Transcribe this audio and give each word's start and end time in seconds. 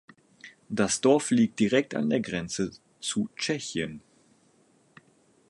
Das 0.69 0.99
Dorf 0.99 1.29
liegt 1.29 1.59
direkt 1.59 1.93
an 1.93 2.09
der 2.09 2.21
Grenze 2.21 2.71
zu 3.01 3.29
Tschechien. 3.35 4.01